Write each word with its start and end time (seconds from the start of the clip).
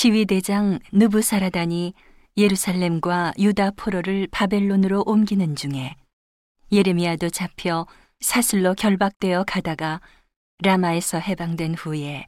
시위대장 0.00 0.78
느부사라단이 0.92 1.92
예루살렘과 2.36 3.32
유다 3.36 3.72
포로를 3.72 4.28
바벨론으로 4.30 5.02
옮기는 5.04 5.56
중에 5.56 5.96
예레미야도 6.70 7.30
잡혀 7.30 7.84
사슬로 8.20 8.74
결박되어 8.74 9.42
가다가 9.42 10.00
라마에서 10.62 11.18
해방된 11.18 11.74
후에 11.74 12.26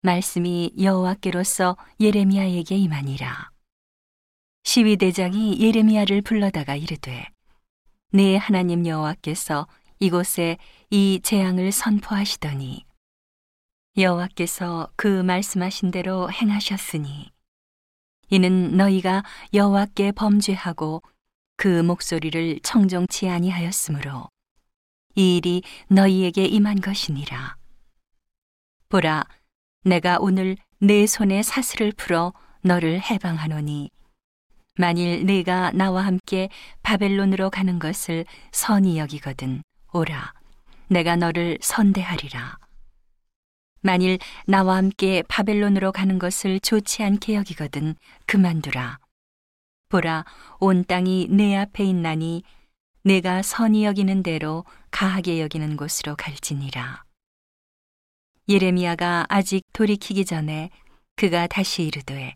말씀이 0.00 0.72
여호와께로서 0.80 1.76
예레미야에게 2.00 2.74
임하니라. 2.76 3.50
시위대장이 4.64 5.60
예레미야를 5.60 6.22
불러다가 6.22 6.74
이르되 6.74 7.26
네 8.12 8.38
하나님 8.38 8.86
여호와께서 8.86 9.66
이곳에 9.98 10.56
이 10.88 11.20
재앙을 11.22 11.70
선포하시더니 11.70 12.86
여호와께서 13.96 14.90
그 14.96 15.22
말씀하신 15.22 15.90
대로 15.90 16.30
행하셨으니 16.30 17.30
이는 18.30 18.76
너희가 18.76 19.24
여호와께 19.52 20.12
범죄하고 20.12 21.02
그 21.56 21.82
목소리를 21.82 22.60
청정치 22.62 23.28
아니하였으므로 23.28 24.28
이 25.16 25.36
일이 25.36 25.62
너희에게 25.88 26.44
임한 26.44 26.80
것이니라. 26.80 27.56
보라 28.88 29.24
내가 29.84 30.18
오늘 30.20 30.56
내 30.78 31.06
손에 31.06 31.42
사슬을 31.42 31.92
풀어 31.92 32.32
너를 32.62 33.00
해방하노니 33.02 33.90
만일 34.76 35.26
네가 35.26 35.72
나와 35.72 36.06
함께 36.06 36.48
바벨론으로 36.82 37.50
가는 37.50 37.78
것을 37.78 38.24
선히 38.52 38.98
여기거든 38.98 39.62
오라 39.92 40.32
내가 40.88 41.16
너를 41.16 41.58
선대하리라 41.60 42.58
만일 43.82 44.18
나와 44.46 44.76
함께 44.76 45.22
바벨론으로 45.28 45.92
가는 45.92 46.18
것을 46.18 46.60
좋지 46.60 47.02
않게 47.02 47.34
여기거든 47.34 47.94
그만두라. 48.26 48.98
보라 49.88 50.24
온 50.58 50.84
땅이 50.84 51.28
내 51.30 51.56
앞에 51.56 51.84
있나니 51.84 52.42
내가 53.02 53.42
선히 53.42 53.84
여기는 53.84 54.22
대로 54.22 54.64
가하게 54.90 55.40
여기는 55.40 55.76
곳으로 55.76 56.14
갈지니라. 56.16 57.04
예레미야가 58.48 59.26
아직 59.28 59.62
돌이키기 59.72 60.24
전에 60.24 60.70
그가 61.16 61.46
다시 61.46 61.84
이르되 61.84 62.34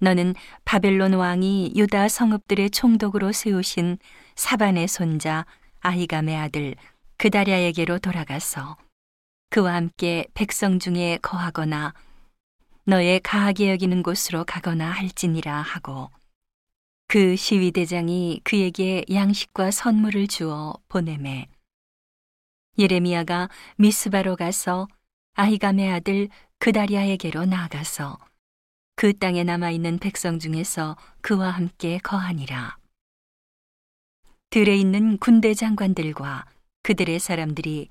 너는 0.00 0.34
바벨론 0.64 1.14
왕이 1.14 1.72
유다 1.76 2.08
성읍들의 2.08 2.70
총독으로 2.70 3.32
세우신 3.32 3.98
사반의 4.36 4.88
손자 4.88 5.46
아히감의 5.80 6.36
아들 6.36 6.74
그다랴에게로 7.16 7.98
돌아가서 7.98 8.76
그와 9.50 9.74
함께 9.74 10.26
백성 10.34 10.78
중에 10.78 11.18
거하거나 11.22 11.94
너의 12.84 13.20
가하게 13.20 13.70
여기는 13.70 14.02
곳으로 14.02 14.44
가거나 14.44 14.90
할지니라 14.90 15.60
하고 15.60 16.10
그 17.06 17.36
시위대장이 17.36 18.40
그에게 18.44 19.04
양식과 19.10 19.70
선물을 19.70 20.26
주어 20.28 20.74
보내매 20.88 21.48
예레미야가 22.78 23.48
미스바로 23.76 24.36
가서 24.36 24.86
아히감의 25.34 25.90
아들 25.90 26.28
그다리아에게로 26.58 27.46
나아가서 27.46 28.18
그 28.96 29.16
땅에 29.16 29.44
남아 29.44 29.70
있는 29.70 29.98
백성 29.98 30.38
중에서 30.38 30.96
그와 31.20 31.50
함께 31.50 31.98
거하니라. 31.98 32.76
들에 34.50 34.76
있는 34.76 35.18
군대 35.18 35.54
장관들과 35.54 36.46
그들의 36.82 37.18
사람들이 37.20 37.90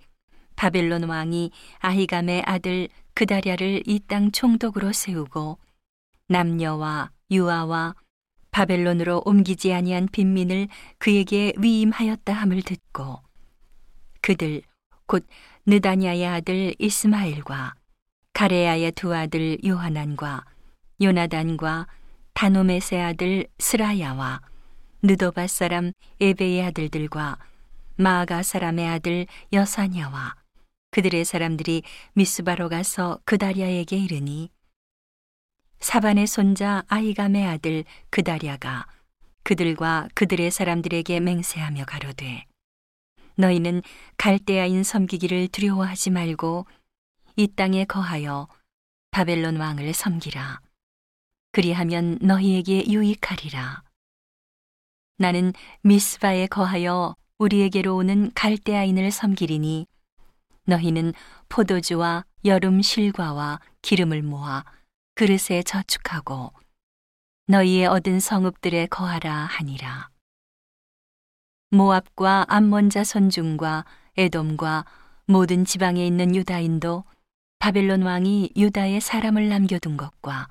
바벨론 0.58 1.04
왕이 1.04 1.52
아히감의 1.80 2.44
아들 2.46 2.90
그다랴를 3.14 3.84
이 3.86 4.00
땅 4.00 4.32
총독으로 4.32 4.92
세우고 4.92 5.58
남녀와 6.28 7.12
유아와 7.32 7.96
바벨론으로 8.52 9.22
옮기지 9.26 9.72
아니한 9.72 10.08
빈민을 10.12 10.68
그에게 10.98 11.54
위임하였다 11.58 12.34
함을 12.34 12.64
듣고 12.64 13.22
그들 14.22 14.64
곧 15.06 15.26
느다냐의 15.68 16.26
아들 16.26 16.74
이스마엘과 16.80 17.76
가레야의 18.34 18.92
두 18.94 19.16
아들 19.16 19.58
요하난과 19.64 20.44
요나단과 21.02 21.88
다노메세 22.34 23.00
아들 23.00 23.48
스라야와 23.60 24.42
느도바 25.04 25.48
사람 25.48 25.92
에베의 26.20 26.64
아들들과 26.66 27.38
마아가 27.96 28.42
사람의 28.42 28.88
아들 28.88 29.28
여사냐와 29.54 30.36
그들의 30.98 31.26
사람들이 31.26 31.84
미스바로 32.14 32.70
가서 32.70 33.20
그다리아에게 33.24 33.96
이르니 33.96 34.50
사반의 35.80 36.26
손자 36.26 36.86
아이감의 36.88 37.46
아들 37.46 37.84
그다리아가 38.10 38.88
그들과 39.44 40.08
그들의 40.16 40.50
사람들에게 40.50 41.20
맹세하며 41.20 41.86
가로되 41.86 42.48
너희는 43.36 43.84
갈대아인 44.18 44.82
섬기기를 44.82 45.50
두려워하지 45.50 46.10
말고 46.10 46.66
이 47.36 47.48
땅에 47.48 47.86
거하여 47.86 48.48
바벨론 49.12 49.58
왕을 49.58 49.94
섬기라. 49.94 50.62
그리하면 51.52 52.18
너희에게 52.22 52.88
유익하리라. 52.88 53.84
나는 55.20 55.54
미스바에 55.84 56.48
거하여 56.48 57.16
우리에게로 57.38 57.96
오는 57.96 58.32
갈대아인을 58.34 59.12
섬기리니 59.12 59.86
너희는 60.68 61.14
포도주와 61.50 62.26
여름 62.46 62.82
실과와 62.82 63.60
기름을 63.82 64.22
모아 64.22 64.64
그릇에 65.16 65.64
저축하고 65.66 66.54
너희의 67.48 67.88
얻은 67.88 68.20
성읍들에 68.20 68.88
거하라 68.88 69.34
하니라. 69.34 70.10
모압과 71.72 72.46
암몬 72.50 72.90
자손 72.90 73.30
중과 73.30 73.86
에돔과 74.18 74.86
모든 75.26 75.66
지방에 75.66 76.06
있는 76.06 76.36
유다인도 76.36 77.04
바벨론 77.60 78.04
왕이 78.04 78.52
유다에 78.56 79.00
사람을 79.00 79.50
남겨둔 79.50 79.98
것과 79.98 80.48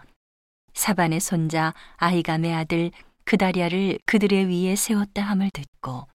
사반의 0.75 1.21
손자 1.21 1.73
아이감의 1.97 2.55
아들 2.55 2.91
그다리아를 3.25 3.99
그들의 4.07 4.47
위에 4.49 4.77
세웠다 4.77 5.23
함을 5.23 5.51
듣고 5.51 6.07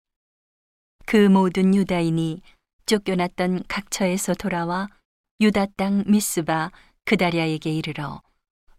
그 1.06 1.28
모든 1.28 1.74
유다인이 1.74 2.42
쫓겨났던 2.90 3.62
각처에서 3.68 4.34
돌아와 4.34 4.88
유다 5.40 5.66
땅 5.76 6.02
미스바 6.08 6.72
그다리아에게 7.04 7.70
이르러 7.72 8.20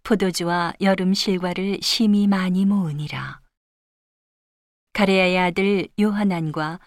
포도주와 0.04 0.74
여름 0.82 1.14
실과를 1.14 1.80
심히 1.82 2.28
많이 2.28 2.66
모으니라. 2.66 3.40
가레야의 4.92 5.40
아들 5.40 5.88
요하난과 5.98 6.82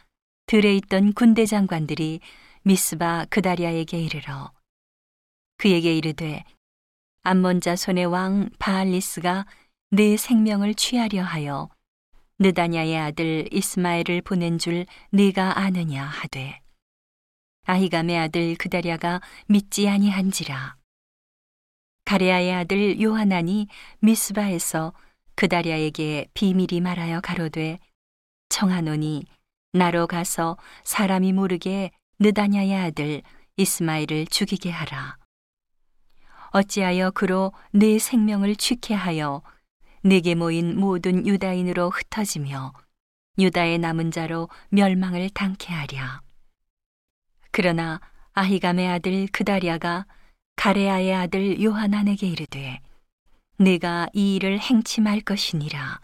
들에 0.45 0.77
있던 0.77 1.15
군대 1.15 1.47
장관들이 1.47 2.21
미스바 2.65 3.27
그다리아에게 3.31 3.99
이르러 4.03 4.53
그에게 5.57 5.97
이르되 5.97 6.45
암몬 7.23 7.63
자 7.63 7.75
손의 7.75 8.05
왕 8.05 8.51
바알리스가 8.59 9.47
네 9.93 10.19
생명을 10.19 10.75
취하려 10.75 11.23
하여 11.23 11.71
느다냐의 12.39 12.99
아들 12.99 13.49
이스마엘을 13.51 14.21
보낸 14.21 14.59
줄 14.59 14.85
네가 15.11 15.59
아느냐 15.59 16.05
하되 16.05 16.64
아히감의 17.65 18.19
아들 18.19 18.55
그다랴가 18.57 19.21
믿지 19.47 19.89
아니한지라 19.89 20.77
가레아의 22.05 22.53
아들 22.53 23.01
요하난이 23.01 23.69
미스바에서 24.01 24.93
그다랴에게 25.37 26.29
비밀이 26.35 26.81
말하여 26.81 27.21
가로되 27.21 27.79
청하노니 28.51 29.25
나로 29.73 30.07
가서 30.07 30.57
사람이 30.85 31.33
모르게 31.33 31.91
느다냐의 32.21 32.77
아들 32.77 33.23
이스마엘을 33.57 34.27
죽이게 34.27 34.71
하라. 34.71 35.17
어찌하여 36.51 37.11
그로 37.11 37.53
내 37.73 37.99
생명을 37.99 38.55
취케 38.55 38.95
하여 38.95 39.43
내게 40.03 40.35
모인 40.35 40.79
모든 40.79 41.27
유다인으로 41.27 41.91
흩어지며 41.91 42.73
유다의 43.39 43.79
남은 43.79 44.13
자로 44.13 44.49
멸망을 44.69 45.31
당케 45.31 45.73
하랴. 45.73 46.21
그러나 47.57 48.01
아히감의 48.33 48.89
아들 48.89 49.29
그다리아가 49.29 50.07
가레아의 50.57 51.15
아들 51.15 51.63
요하난에게 51.63 52.27
이르되 52.27 52.81
내가 53.59 54.09
이 54.13 54.35
일을 54.35 54.59
행치 54.59 55.01
말 55.01 55.21
것이니라. 55.21 56.01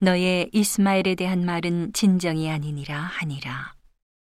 너의 0.00 0.50
이스마엘에 0.52 1.14
대한 1.14 1.44
말은 1.44 1.92
진정이 1.92 2.50
아니니라 2.50 2.98
하니라. 2.98 3.74